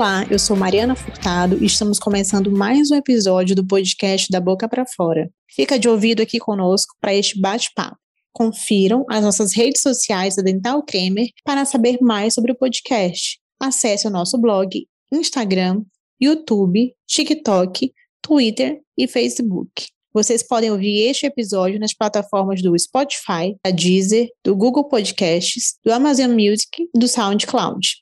[0.00, 4.66] Olá, eu sou Mariana Furtado e estamos começando mais um episódio do podcast da Boca
[4.66, 5.30] para Fora.
[5.46, 7.98] Fica de ouvido aqui conosco para este bate-papo.
[8.32, 13.38] Confiram as nossas redes sociais da Dental Cremer para saber mais sobre o podcast.
[13.60, 15.82] Acesse o nosso blog, Instagram,
[16.18, 19.88] YouTube, TikTok, Twitter e Facebook.
[20.14, 25.92] Vocês podem ouvir este episódio nas plataformas do Spotify, da Deezer, do Google Podcasts, do
[25.92, 28.00] Amazon Music e do SoundCloud.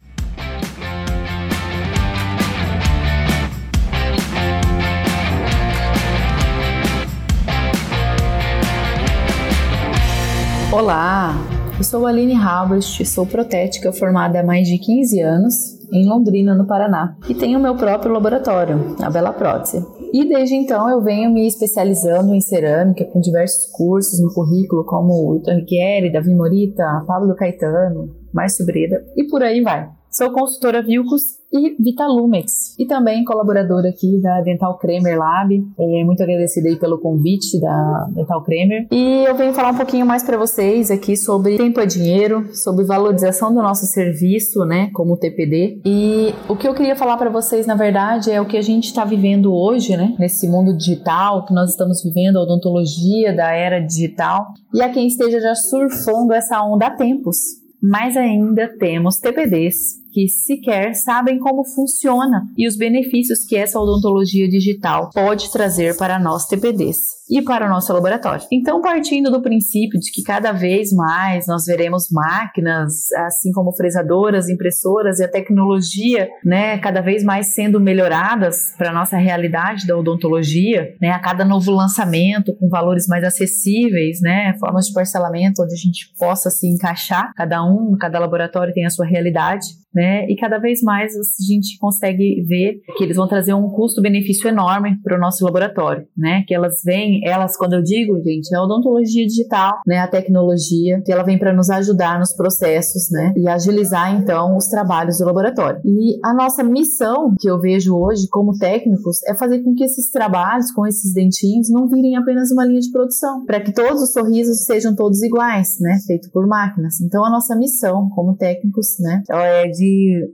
[10.70, 11.34] Olá,
[11.78, 15.54] eu sou Aline Halbrecht, sou protética formada há mais de 15 anos
[15.91, 19.82] em Londrina, no Paraná, e tenho meu próprio laboratório, a Bela Prótese.
[20.12, 25.14] E desde então eu venho me especializando em cerâmica com diversos cursos no currículo, como
[25.14, 29.88] o Ito Davi Morita, Pablo Caetano, Márcio Breda e por aí vai.
[30.11, 35.55] Sou consultora Vilcos e Vitalumex, e também colaboradora aqui da Dental Cremer Lab.
[35.78, 38.87] É, muito agradecida aí pelo convite da Dental Cremer.
[38.91, 42.84] E eu venho falar um pouquinho mais para vocês aqui sobre tempo é dinheiro, sobre
[42.84, 45.81] valorização do nosso serviço, né, como TPD.
[45.84, 48.84] E o que eu queria falar para vocês, na verdade, é o que a gente
[48.84, 53.78] está vivendo hoje, né, nesse mundo digital que nós estamos vivendo, a odontologia da era
[53.78, 54.47] digital.
[54.75, 57.67] E a quem esteja já surfando essa onda há tempos.
[57.81, 64.48] Mas ainda temos TPDs que sequer sabem como funciona e os benefícios que essa odontologia
[64.48, 68.47] digital pode trazer para nós TPDs e para o nosso laboratório.
[68.50, 74.48] Então, partindo do princípio de que cada vez mais nós veremos máquinas, assim como fresadoras,
[74.48, 79.97] impressoras e a tecnologia, né, cada vez mais sendo melhoradas para a nossa realidade da
[79.97, 85.75] odontologia, né, a cada novo lançamento com valores mais acessíveis, né, formas de parcelamento onde
[85.75, 90.26] a gente possa se encaixar, cada um, cada laboratório tem a sua realidade né?
[90.28, 94.99] E cada vez mais a gente consegue ver que eles vão trazer um custo-benefício enorme
[95.03, 96.44] para o nosso laboratório, né?
[96.47, 99.99] Que elas vêm, elas, quando eu digo, gente, é a odontologia digital, né?
[99.99, 103.32] A tecnologia, que ela vem para nos ajudar nos processos, né?
[103.37, 105.81] E agilizar, então, os trabalhos do laboratório.
[105.84, 110.10] E a nossa missão, que eu vejo hoje como técnicos, é fazer com que esses
[110.10, 114.12] trabalhos com esses dentinhos não virem apenas uma linha de produção, para que todos os
[114.12, 115.99] sorrisos sejam todos iguais, né?
[116.06, 117.00] Feito por máquinas.
[117.00, 119.22] Então, a nossa missão como técnicos, né?
[119.31, 119.78] É de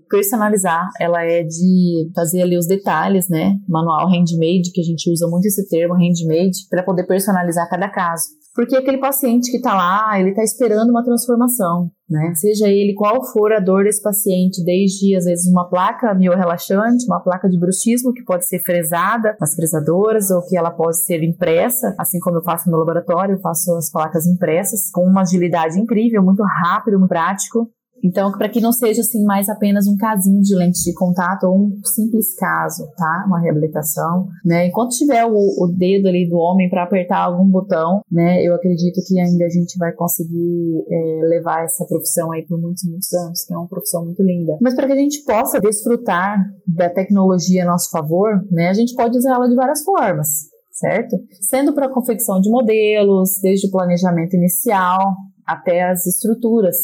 [0.09, 3.55] personalizar, ela é de fazer ali os detalhes, né?
[3.69, 8.25] Manual handmade, que a gente usa muito esse termo handmade, para poder personalizar cada caso.
[8.55, 12.33] Porque aquele paciente que está lá, ele está esperando uma transformação, né?
[12.37, 17.21] Seja ele qual for a dor desse paciente, desde às vezes uma placa miorrelaxante, uma
[17.21, 21.97] placa de bruxismo que pode ser fresada nas fresadoras ou que ela pode ser impressa,
[21.99, 26.23] assim como eu faço no laboratório, eu faço as placas impressas com uma agilidade incrível,
[26.23, 27.69] muito rápido, muito prático.
[28.03, 31.57] Então, para que não seja assim mais apenas um casinho de lente de contato ou
[31.57, 33.25] um simples caso, tá?
[33.27, 34.67] Uma reabilitação, né?
[34.67, 38.43] Enquanto tiver o, o dedo ali do homem para apertar algum botão, né?
[38.43, 42.85] Eu acredito que ainda a gente vai conseguir é, levar essa profissão aí por muitos,
[42.85, 44.57] muitos anos, que é uma profissão muito linda.
[44.61, 48.69] Mas para que a gente possa desfrutar da tecnologia a nosso favor, né?
[48.69, 50.29] A gente pode usar ela de várias formas,
[50.73, 51.17] certo?
[51.41, 54.99] Sendo para a confecção de modelos, desde o planejamento inicial
[55.47, 56.77] até as estruturas,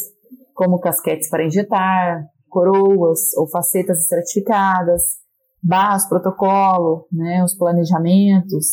[0.53, 5.01] como casquetes para injetar, coroas ou facetas estratificadas,
[5.63, 8.65] barras protocolo, né, os planejamentos,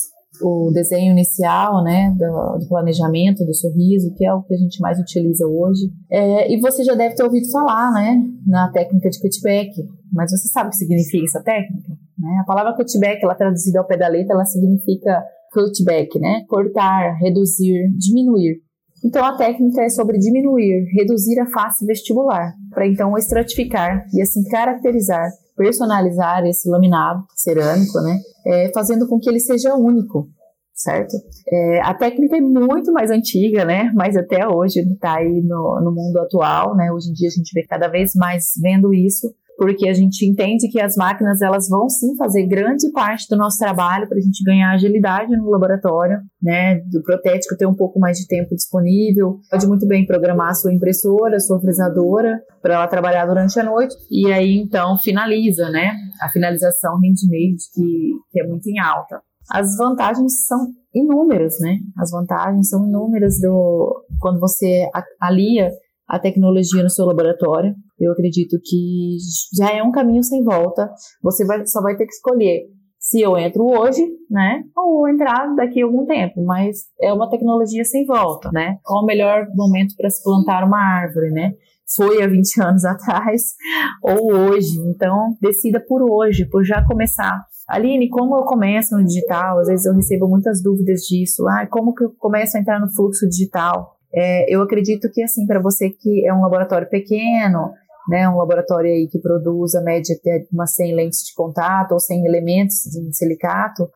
[0.42, 4.80] o desenho inicial, né, do, do, planejamento do sorriso, que é o que a gente
[4.80, 5.90] mais utiliza hoje.
[6.10, 9.70] É, e você já deve ter ouvido falar, né, na técnica de cutback,
[10.12, 11.92] mas você sabe o que significa essa técnica?
[12.18, 12.38] Né?
[12.40, 15.22] A palavra cutback, ela traduzida ao pé da letra, ela significa
[15.52, 18.60] cutback, né, cortar, reduzir, diminuir.
[19.04, 24.42] Então a técnica é sobre diminuir, reduzir a face vestibular, para então estratificar e assim
[24.50, 28.18] caracterizar, personalizar esse laminado cerâmico, né?
[28.46, 30.28] É, fazendo com que ele seja único,
[30.74, 31.16] certo?
[31.48, 33.90] É, a técnica é muito mais antiga, né?
[33.94, 36.90] Mas até hoje está aí no, no mundo atual, né?
[36.92, 40.68] Hoje em dia a gente vê cada vez mais vendo isso porque a gente entende
[40.70, 44.44] que as máquinas elas vão sim fazer grande parte do nosso trabalho para a gente
[44.44, 46.76] ganhar agilidade no laboratório, né?
[46.92, 50.72] Do protético ter um pouco mais de tempo disponível, pode muito bem programar a sua
[50.72, 55.90] impressora, a sua fresadora para ela trabalhar durante a noite e aí então finaliza, né?
[56.22, 59.20] A finalização handmade que, que é muito em alta.
[59.50, 61.78] As vantagens são inúmeras, né?
[61.98, 64.88] As vantagens são inúmeras do quando você
[65.20, 65.68] alia
[66.06, 67.74] a tecnologia no seu laboratório.
[68.00, 69.16] Eu acredito que
[69.56, 70.90] já é um caminho sem volta.
[71.22, 72.66] Você vai, só vai ter que escolher
[72.98, 77.84] se eu entro hoje, né, ou entrar daqui a algum tempo, mas é uma tecnologia
[77.84, 78.76] sem volta, né?
[78.82, 81.52] Qual o melhor momento para se plantar uma árvore, né?
[81.96, 83.54] foi há 20 anos atrás
[84.02, 84.78] ou hoje.
[84.88, 87.42] Então, decida por hoje, por já começar.
[87.66, 89.58] Aline, como eu começo no digital?
[89.60, 91.46] Às vezes eu recebo muitas dúvidas disso.
[91.48, 93.96] Ah, como que eu começo a entrar no fluxo digital?
[94.12, 97.72] É, eu acredito que, assim, para você que é um laboratório pequeno,
[98.08, 102.00] né, um laboratório aí que produz a média de umas 100 lentes de contato ou
[102.00, 103.88] 100 elementos de silicato,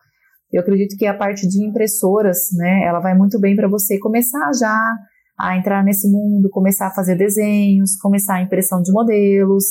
[0.51, 4.51] eu acredito que a parte de impressoras, né, ela vai muito bem para você começar
[4.53, 4.77] já
[5.39, 9.65] a entrar nesse mundo, começar a fazer desenhos, começar a impressão de modelos,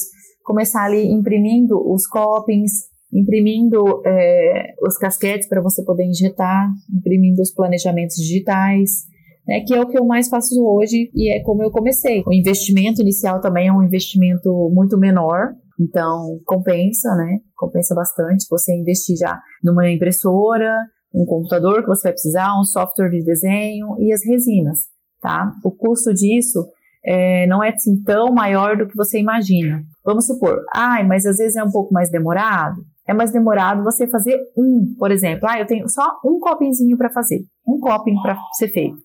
[0.44, 2.72] começar ali imprimindo os copings,
[3.12, 9.04] imprimindo é, os casquetes para você poder injetar, imprimindo os planejamentos digitais,
[9.46, 12.22] né, que é o que eu mais faço hoje e é como eu comecei.
[12.26, 17.38] O investimento inicial também é um investimento muito menor, então compensa, né?
[17.56, 20.76] Compensa bastante você investir já numa impressora,
[21.14, 24.92] um computador que você vai precisar, um software de desenho e as resinas
[25.22, 25.52] tá?
[25.64, 26.66] O custo disso
[27.06, 29.82] é, não é assim tão maior do que você imagina.
[30.04, 32.82] Vamos supor, ai, mas às vezes é um pouco mais demorado.
[33.06, 35.48] É mais demorado você fazer um, por exemplo.
[35.48, 38.96] Ah, eu tenho só um copinzinho para fazer, um coping para ser feito.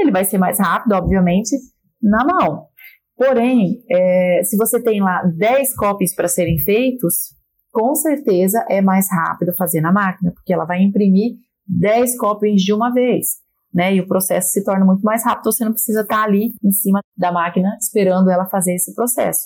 [0.00, 1.56] Ele vai ser mais rápido, obviamente,
[2.02, 2.66] na mão.
[3.16, 7.34] Porém, é, se você tem lá 10 copies para serem feitos,
[7.72, 11.32] com certeza é mais rápido fazer na máquina, porque ela vai imprimir
[11.66, 13.40] 10 copies de uma vez
[13.72, 13.94] né?
[13.94, 17.00] E o processo se torna muito mais rápido, você não precisa estar ali em cima
[17.16, 19.40] da máquina esperando ela fazer esse processo.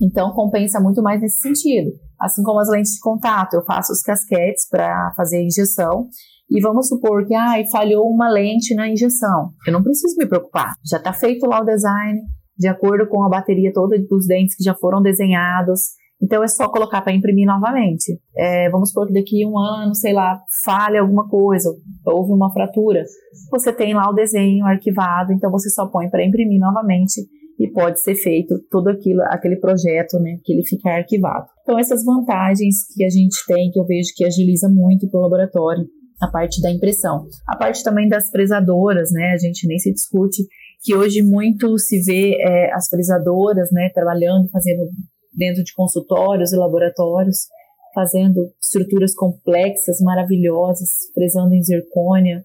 [0.00, 1.90] Então, compensa muito mais nesse sentido.
[2.20, 6.08] Assim como as lentes de contato, eu faço os casquetes para fazer a injeção.
[6.50, 9.50] E vamos supor que ah, falhou uma lente na injeção.
[9.66, 10.72] Eu não preciso me preocupar.
[10.84, 12.20] Já está feito lá o design,
[12.58, 15.80] de acordo com a bateria toda dos dentes que já foram desenhados.
[16.20, 18.18] Então é só colocar para imprimir novamente.
[18.36, 21.70] É, vamos supor que daqui um ano, sei lá, falha alguma coisa,
[22.04, 23.04] houve uma fratura.
[23.50, 27.20] Você tem lá o desenho arquivado, então você só põe para imprimir novamente
[27.58, 31.46] e pode ser feito todo aquilo, aquele projeto, né, que ele fica arquivado.
[31.62, 35.22] Então essas vantagens que a gente tem, que eu vejo que agiliza muito para o
[35.22, 35.84] laboratório,
[36.20, 37.26] a parte da impressão.
[37.46, 40.42] A parte também das fresadoras, né, a gente nem se discute
[40.82, 44.88] que hoje muito se vê é, as fresadoras, né, trabalhando, fazendo
[45.34, 47.46] dentro de consultórios e laboratórios,
[47.94, 52.44] fazendo estruturas complexas, maravilhosas, fresando em zircônia,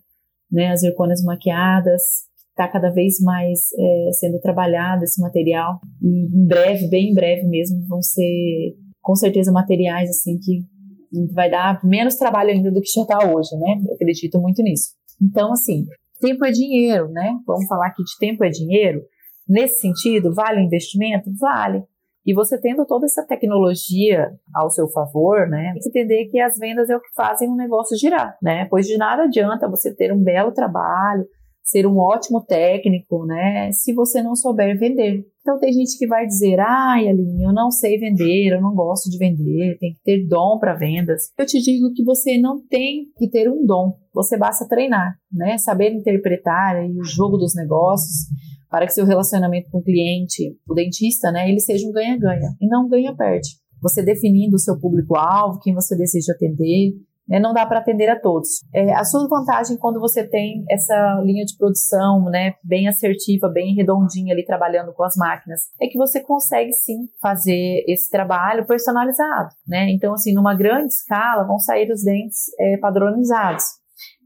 [0.51, 2.01] né, as zircônias maquiadas,
[2.53, 7.47] está cada vez mais é, sendo trabalhado esse material e em breve, bem em breve
[7.47, 10.61] mesmo, vão ser com certeza materiais assim que
[11.33, 13.81] vai dar menos trabalho ainda do que já está hoje, né?
[13.88, 14.94] Eu acredito muito nisso.
[15.21, 15.85] Então, assim,
[16.19, 17.38] tempo é dinheiro, né?
[17.45, 19.01] Vamos falar aqui de tempo é dinheiro.
[19.47, 21.29] Nesse sentido, vale o investimento?
[21.39, 21.83] Vale.
[22.25, 26.95] E você tendo toda essa tecnologia ao seu favor, né, entender que as vendas é
[26.95, 28.65] o que fazem o negócio girar, né?
[28.69, 31.25] Pois de nada adianta você ter um belo trabalho,
[31.63, 35.25] ser um ótimo técnico, né, se você não souber vender.
[35.42, 39.10] Então tem gente que vai dizer, ai Aline, eu não sei vender, eu não gosto
[39.10, 41.31] de vender, tem que ter dom para vendas.
[41.38, 45.57] Eu te digo que você não tem que ter um dom, você basta treinar, né,
[45.57, 48.27] saber interpretar aí, o jogo dos negócios
[48.69, 52.68] para que seu relacionamento com o cliente, o dentista, né, ele seja um ganha-ganha e
[52.68, 53.50] não ganha-perde.
[53.81, 56.94] Você definindo o seu público-alvo, quem você deseja atender,
[57.27, 58.49] né, não dá para atender a todos.
[58.73, 63.75] É, a sua vantagem quando você tem essa linha de produção, né, bem assertiva, bem
[63.75, 69.49] redondinha ali trabalhando com as máquinas, é que você consegue sim fazer esse trabalho personalizado,
[69.68, 69.89] né?
[69.92, 73.63] Então, assim, numa grande escala vão sair os dentes é, padronizados.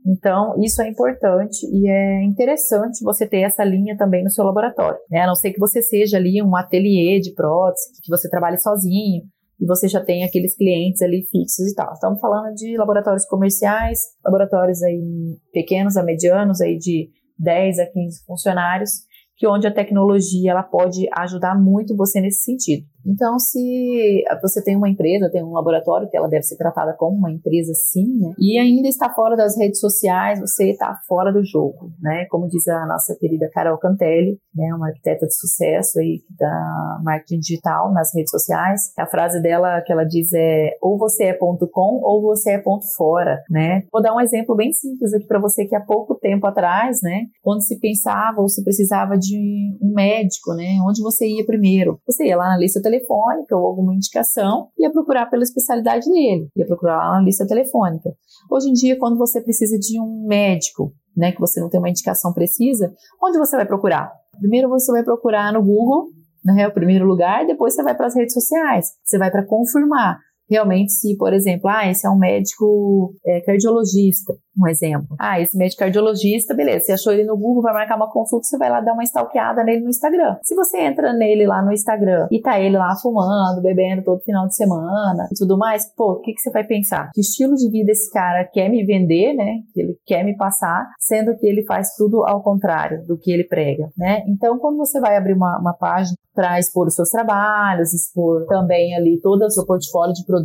[0.05, 4.97] Então, isso é importante e é interessante você ter essa linha também no seu laboratório,
[5.11, 5.21] né?
[5.21, 9.23] A não ser que você seja ali um ateliê de prótese, que você trabalhe sozinho
[9.59, 11.91] e você já tem aqueles clientes ali fixos e tal.
[11.93, 17.09] Estamos falando de laboratórios comerciais, laboratórios aí pequenos a medianos, aí de
[17.39, 18.91] 10 a 15 funcionários,
[19.35, 22.85] que onde a tecnologia ela pode ajudar muito você nesse sentido.
[23.07, 27.17] Então, se você tem uma empresa, tem um laboratório, que ela deve ser tratada como
[27.17, 28.33] uma empresa sim, né?
[28.37, 32.25] E ainda está fora das redes sociais, você está fora do jogo, né?
[32.29, 34.73] Como diz a nossa querida Carol Cantelli, né?
[34.75, 38.91] Uma arquiteta de sucesso aí da marketing digital nas redes sociais.
[38.97, 42.57] A frase dela que ela diz é ou você é ponto com ou você é
[42.57, 43.83] ponto fora, né?
[43.91, 47.21] Vou dar um exemplo bem simples aqui para você que há pouco tempo atrás, né?
[47.41, 49.37] Quando se pensava ou se precisava de
[49.81, 50.77] um médico, né?
[50.85, 51.99] Onde você ia primeiro?
[52.05, 56.49] Você ia lá na lista telefônica telefônica ou alguma indicação, ia procurar pela especialidade dele,
[56.55, 58.11] ia procurar lá na lista telefônica.
[58.49, 61.89] Hoje em dia, quando você precisa de um médico, né, que você não tem uma
[61.89, 64.11] indicação precisa, onde você vai procurar?
[64.39, 66.07] Primeiro você vai procurar no Google,
[66.43, 70.19] né, o primeiro lugar, depois você vai para as redes sociais, você vai para confirmar.
[70.49, 75.15] Realmente se, por exemplo, ah, esse é um médico é, cardiologista, um exemplo.
[75.19, 78.57] Ah, esse médico cardiologista, beleza, você achou ele no Google, vai marcar uma consulta, você
[78.57, 80.37] vai lá dar uma stalkeada nele no Instagram.
[80.43, 84.47] Se você entra nele lá no Instagram e tá ele lá fumando, bebendo todo final
[84.47, 87.11] de semana e tudo mais, pô, o que, que você vai pensar?
[87.13, 89.59] Que estilo de vida esse cara quer me vender, né?
[89.73, 93.43] Que ele quer me passar, sendo que ele faz tudo ao contrário do que ele
[93.43, 94.23] prega, né?
[94.27, 98.95] Então, quando você vai abrir uma, uma página para expor os seus trabalhos, expor também
[98.95, 100.36] ali todo o seu portfólio de produtos,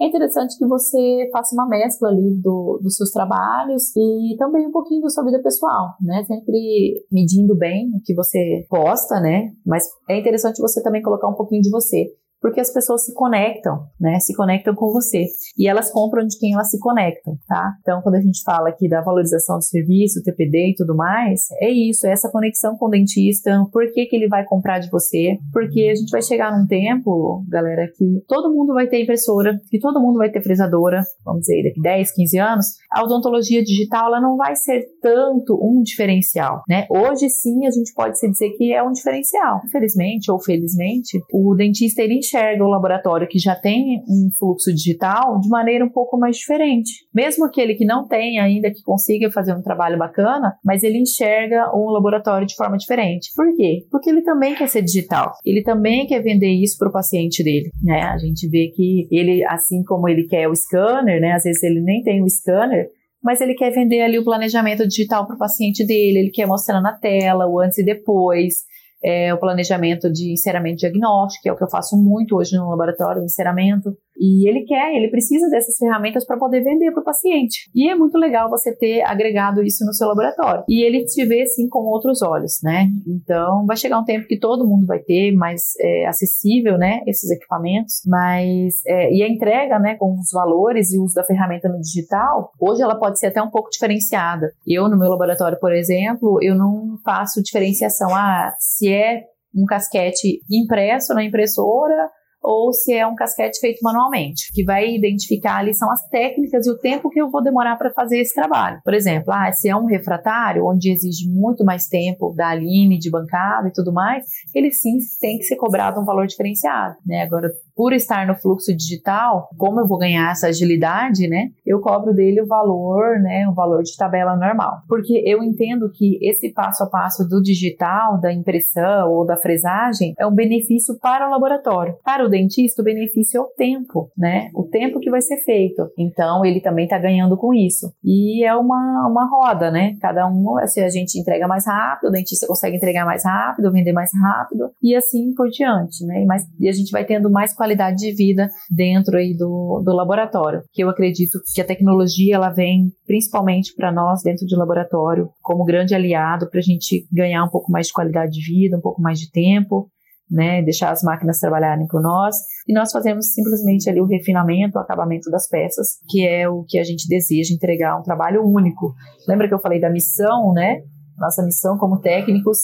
[0.00, 4.72] é interessante que você faça uma mescla ali do, dos seus trabalhos e também um
[4.72, 6.24] pouquinho da sua vida pessoal, né?
[6.24, 9.52] Sempre medindo bem o que você posta, né?
[9.64, 12.06] Mas é interessante você também colocar um pouquinho de você
[12.46, 14.20] porque as pessoas se conectam, né?
[14.20, 15.24] Se conectam com você
[15.58, 17.72] e elas compram de quem elas se conectam, tá?
[17.80, 21.68] Então, quando a gente fala aqui da valorização do serviço, TPD e tudo mais, é
[21.68, 23.50] isso, é essa conexão com o dentista.
[23.72, 25.36] Por que, que ele vai comprar de você?
[25.52, 29.80] Porque a gente vai chegar num tempo, galera, que todo mundo vai ter impressora, que
[29.80, 34.20] todo mundo vai ter fresadora, vamos dizer, daqui 10, 15 anos, a odontologia digital ela
[34.20, 36.86] não vai ser tanto um diferencial, né?
[36.88, 39.62] Hoje sim a gente pode se dizer que é um diferencial.
[39.66, 45.40] Infelizmente ou felizmente, o dentista ele enxerga o laboratório que já tem um fluxo digital
[45.40, 47.06] de maneira um pouco mais diferente.
[47.14, 51.70] Mesmo aquele que não tem ainda, que consiga fazer um trabalho bacana, mas ele enxerga
[51.74, 53.30] um laboratório de forma diferente.
[53.34, 53.86] Por quê?
[53.90, 55.32] Porque ele também quer ser digital.
[55.44, 58.02] Ele também quer vender isso para o paciente dele, né?
[58.02, 61.32] A gente vê que ele, assim como ele quer o scanner, né?
[61.32, 62.88] Às vezes ele nem tem o scanner,
[63.22, 66.80] mas ele quer vender ali o planejamento digital para o paciente dele, ele quer mostrar
[66.80, 68.54] na tela o antes e depois,
[69.04, 72.70] é, o planejamento de enceramento diagnóstico, que é o que eu faço muito hoje no
[72.70, 73.96] laboratório, o enceramento.
[74.18, 77.70] E ele quer, ele precisa dessas ferramentas para poder vender para o paciente.
[77.74, 80.64] E é muito legal você ter agregado isso no seu laboratório.
[80.68, 82.88] E ele te vê assim com outros olhos, né?
[83.06, 87.00] Então vai chegar um tempo que todo mundo vai ter mais é, acessível, né?
[87.06, 89.96] Esses equipamentos, mas é, e a entrega, né?
[89.96, 93.42] Com os valores e o uso da ferramenta no digital, hoje ela pode ser até
[93.42, 94.50] um pouco diferenciada.
[94.66, 98.14] Eu no meu laboratório, por exemplo, eu não faço diferenciação.
[98.14, 99.22] Ah, se é
[99.54, 102.10] um casquete impresso na impressora
[102.42, 104.50] ou se é um casquete feito manualmente.
[104.52, 107.92] Que vai identificar ali são as técnicas e o tempo que eu vou demorar para
[107.92, 108.80] fazer esse trabalho.
[108.84, 113.10] Por exemplo, ah, se é um refratário, onde exige muito mais tempo da aline, de
[113.10, 114.24] bancada e tudo mais,
[114.54, 116.96] ele sim tem que ser cobrado um valor diferenciado.
[117.04, 117.22] Né?
[117.22, 121.50] Agora, por estar no fluxo digital, como eu vou ganhar essa agilidade, né?
[121.64, 123.46] Eu cobro dele o valor, né?
[123.46, 124.78] O valor de tabela normal.
[124.88, 130.14] Porque eu entendo que esse passo a passo do digital, da impressão ou da fresagem,
[130.18, 131.94] é um benefício para o laboratório.
[132.02, 134.48] Para o dentista, o benefício é o tempo, né?
[134.54, 135.90] O tempo que vai ser feito.
[135.98, 137.92] Então, ele também está ganhando com isso.
[138.02, 139.96] E é uma, uma roda, né?
[140.00, 143.92] Cada um, se a gente entrega mais rápido, o dentista consegue entregar mais rápido, vender
[143.92, 146.24] mais rápido, e assim por diante, né?
[146.24, 149.92] Mais, e a gente vai tendo mais qualidade qualidade de vida dentro aí do, do
[149.92, 150.62] laboratório.
[150.72, 155.64] Que eu acredito que a tecnologia ela vem principalmente para nós dentro de laboratório como
[155.64, 159.02] grande aliado para a gente ganhar um pouco mais de qualidade de vida, um pouco
[159.02, 159.90] mais de tempo.
[160.28, 162.34] Né, deixar as máquinas trabalharem por nós
[162.66, 166.80] e nós fazemos simplesmente ali o refinamento, o acabamento das peças, que é o que
[166.80, 168.92] a gente deseja entregar um trabalho único.
[169.28, 170.80] Lembra que eu falei da missão, né?
[171.16, 172.58] Nossa missão como técnicos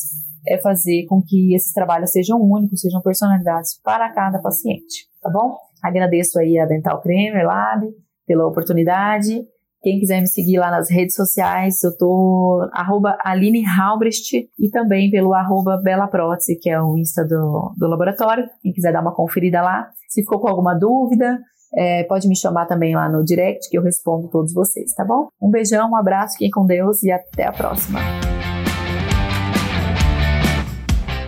[0.46, 5.56] é fazer com que esses trabalhos sejam únicos, sejam personalizados para cada paciente, tá bom?
[5.82, 7.86] Agradeço aí a Dental Creamer Lab
[8.26, 9.44] pela oportunidade.
[9.82, 15.10] Quem quiser me seguir lá nas redes sociais, eu tô arroba Aline Halbrecht e também
[15.10, 18.48] pelo arroba Bela Prótese, que é o Insta do, do laboratório.
[18.62, 19.90] Quem quiser dar uma conferida lá.
[20.08, 21.40] Se ficou com alguma dúvida,
[21.74, 25.26] é, pode me chamar também lá no direct que eu respondo todos vocês, tá bom?
[25.40, 27.98] Um beijão, um abraço, fiquem com Deus e até a próxima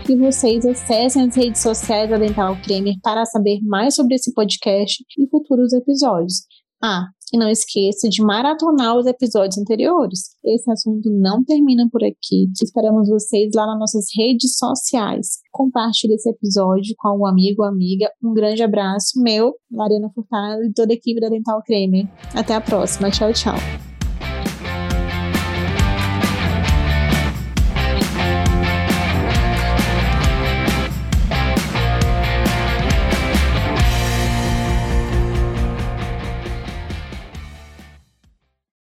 [0.05, 5.03] que vocês acessem as redes sociais da Dental Creamer para saber mais sobre esse podcast
[5.19, 6.43] e futuros episódios.
[6.83, 10.37] Ah, e não esqueça de maratonar os episódios anteriores.
[10.45, 12.51] Esse assunto não termina por aqui.
[12.63, 15.39] Esperamos vocês lá nas nossas redes sociais.
[15.51, 18.11] Compartilhe esse episódio com algum amigo ou amiga.
[18.23, 22.07] Um grande abraço, meu, Mariana Furtado e toda a equipe da Dental Creamer.
[22.35, 23.11] Até a próxima.
[23.11, 23.94] Tchau, tchau.